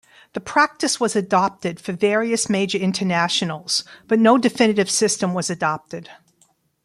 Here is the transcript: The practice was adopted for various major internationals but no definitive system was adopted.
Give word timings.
The 0.33 0.39
practice 0.39 0.99
was 0.99 1.15
adopted 1.15 1.79
for 1.79 1.93
various 1.93 2.49
major 2.49 2.79
internationals 2.79 3.83
but 4.07 4.17
no 4.17 4.39
definitive 4.39 4.89
system 4.89 5.35
was 5.35 5.51
adopted. 5.51 6.09